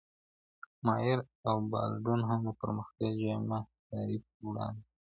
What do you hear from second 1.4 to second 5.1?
او بالډون هم د پرمختیا جامع تعریف وړاندې کړ.